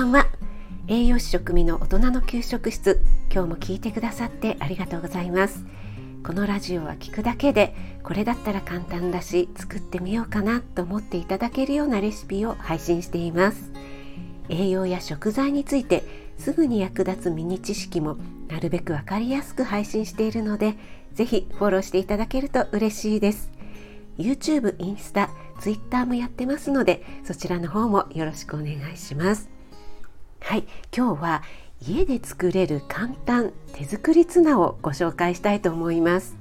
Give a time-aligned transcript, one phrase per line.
[0.00, 0.26] ばんは。
[0.88, 3.02] 栄養士食味の大人の給食室。
[3.30, 5.62] 今日も聞いてくださってありがとうございます。
[6.24, 13.72] このラジオは聞くだけでこれだったら簡単だし作ってみようかなと思っていただけるようなレシピを配信しています。
[14.48, 16.02] 栄養や食材について
[16.38, 18.16] すぐに役立つミニ知識も
[18.48, 20.76] なるべくわかりやすく配信しているので
[21.12, 23.50] ぜひフォローしていただけると嬉しいです。
[24.16, 25.28] YouTube、インスタ、
[25.60, 29.59] Twitter もやってますのでそちらの方もよろしくお願いします。
[30.40, 31.42] はい今日は
[31.86, 36.36] 家で作れる簡単手作りツナをご紹介したいと思います。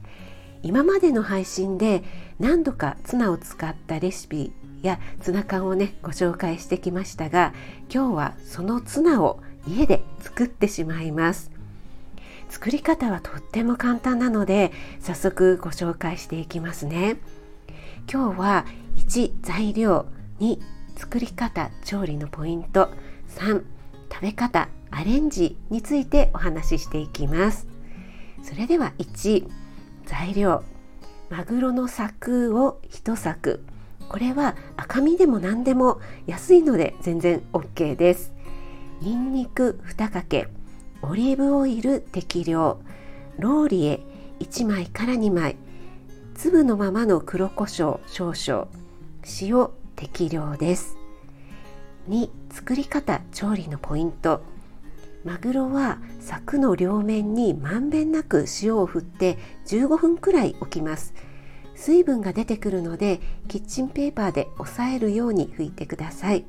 [0.63, 2.03] 今までの配信で
[2.39, 7.53] 何度かツナを使ったレシピやツナ缶をねご紹介してきましたが
[7.93, 11.51] 今日はそのツナを家で作ってしまいます。
[12.49, 17.17] 作り方はとっても簡単なので早速ご紹介していきますね。
[18.11, 20.07] 今日は1材料
[20.39, 20.59] 2
[20.97, 22.89] 作り方調理のポイント。
[23.29, 23.63] 3
[24.11, 27.67] 食べ方アレンジについてお話ししていきます。
[28.43, 29.47] それでは1
[30.05, 30.63] 材料。
[31.29, 33.63] マグロの柵を1柵。
[34.09, 38.33] これは赤身でも何でも安いので全然 OK です。
[39.01, 40.47] にんにく2かけ。
[41.01, 42.79] オリーブオイル適量。
[43.37, 43.99] ローリエ
[44.39, 45.55] 1枚から2枚。
[46.33, 48.67] 粒のままの黒胡椒少々。
[49.41, 50.98] 塩適量です。
[52.09, 54.41] 2作り方調理のポイント。
[55.23, 61.13] マグロは柵の両面にまんべんなく塩を振って15分くらい置きます。
[61.75, 66.45] 水分が出てくるのでキッチンペーパーで押さえるように拭いてください。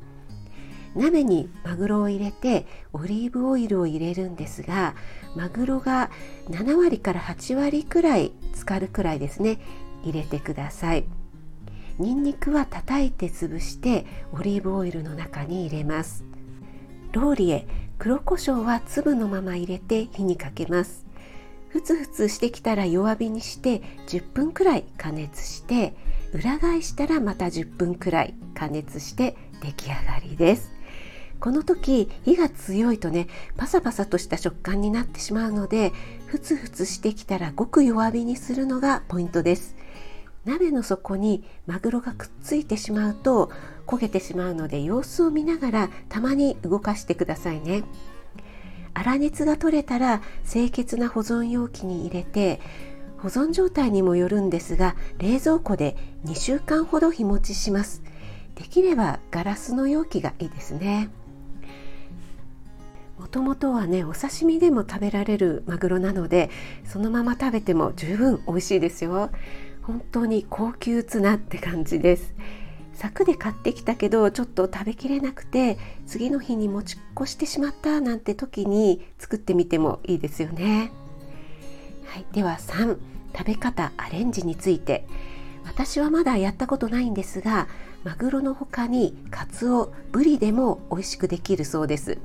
[0.97, 4.97] 鍋にマグロを入れてオリーブオイルを入れるんですが
[5.36, 6.11] マグロが
[6.48, 9.61] 7割から8割くらい浸かるくらいですね
[10.03, 11.05] 入れてください。
[12.01, 16.25] にんにくは叩いて潰してオリーブオイルの中に入れます。
[17.12, 21.05] ローリエ黒胡椒は粒のまま入れて火にかけます。
[21.69, 25.94] ふつふつしてきたら弱火にして10分くらい加熱して
[26.33, 30.72] 裏返したらまた10分くらい加熱して出来上がりです。
[31.39, 33.27] この時火が強いとね
[33.59, 35.93] パサパサとした食感になってしまうので
[36.27, 39.77] ふつふつしてきたらごく弱火にするのがポイントです。
[40.45, 43.51] 鍋の底にマグロがくっついてしまうと
[43.87, 47.84] 焦げてしまうので様子を見ながらたまに動かしてくださいね。
[48.95, 50.21] 粗熱が取れたら
[50.51, 52.61] 清潔な保存容器に入れて
[53.19, 58.03] 保存状態にもよるんですが冷蔵庫で2週間ほど日持ちします。
[58.55, 61.11] できればガラスの容器がいいですね。
[63.19, 66.49] もともとはねお刺身でも食べられるマグロなので
[66.84, 69.31] そのまま食べても十分美味しいですよ。
[69.91, 72.33] 本当に高級ツナって感じです。
[72.95, 80.93] 柵で買ってきたけどちょっと食べきれなくて次の日に持ち越してしまったなんて時に作ってみてもいいですよね。
[82.06, 82.99] はい、では3
[83.37, 85.06] 食べ方アレンジについて。
[85.67, 87.69] 私はまだやったことないんですが
[88.03, 92.19] マグロの他にカツオブリでも美味しくできるそうです。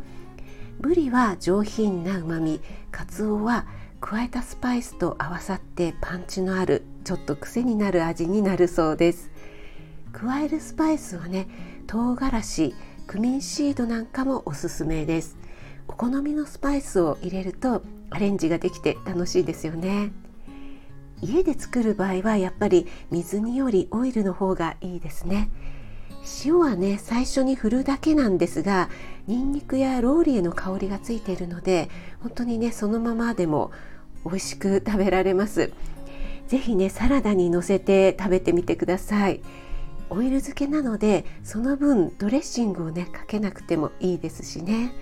[0.80, 2.62] ブリは上品なうまみ
[2.92, 3.66] カツオは
[4.02, 9.30] 加えたスパイスと合わさってパンチのあるちょっと癖になる味になるそうです。
[10.12, 11.48] 加えるスパイスはね
[11.86, 12.74] 唐辛子
[13.06, 15.38] クミンシードなんかもおすすめです。
[15.88, 20.12] お好みのスパイスを入れるとアレンジができて楽しいですよね。
[21.22, 25.52] 家で作る場合はやっぱり水煮よりオイルの方がいいですね。
[26.44, 28.90] 塩はね最初に振るだけなんですが
[29.28, 31.92] ニンニクやローリエの香りがついているので
[32.22, 33.70] 本当にねそのままでも
[34.26, 35.72] 美味しく食べられます。
[36.48, 39.42] 是非ねサラダにのせて食べてみてください。
[40.10, 44.94] オイル漬けなのでその分ドレッシングをねかけなくてもいいですしね。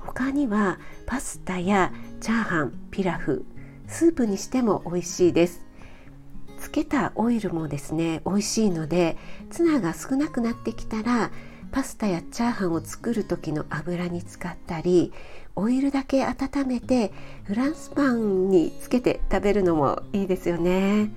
[0.00, 3.44] 他にはパスタやチャーハンピラフ
[3.86, 5.66] スープにしても美味しいです。
[6.60, 9.16] つけたオイルもですね美味しいので
[9.50, 11.30] ツナが少なくなってきたら
[11.70, 15.12] パスタやチャーハンを作る時の油に使ったり
[15.56, 17.12] オイルだけ温めて
[17.44, 21.10] フランスパンにつけて食べるのもいいですよね。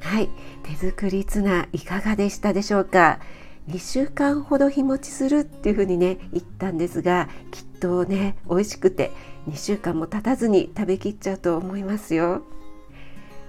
[0.00, 0.28] はい。
[0.62, 3.20] 手作りツナいかがでしたでしょうか
[3.68, 9.10] ？2週間ほど日持ちするっていう風にね言ったんですがきっとね美味しくて
[9.48, 12.42] 2週間も経たずに食べきっちゃうと思いますよ。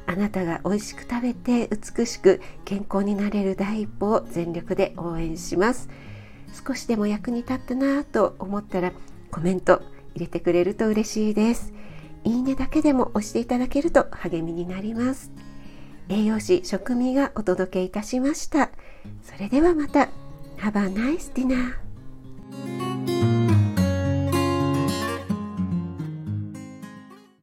[0.08, 5.90] あなたが美味しく食べて美しく健康になれる第一歩を全力で応援します。
[6.54, 8.92] 少しでも役に立ったなと思ったら
[9.32, 9.82] コメント
[10.16, 11.74] 入れてくれると嬉しいです。
[12.24, 15.32] いいねだけでも押していただけると励みになります。
[16.10, 18.70] 栄養士食味がお届けいたしました。
[19.24, 20.10] それではまた。
[20.58, 21.91] Have a nice dinner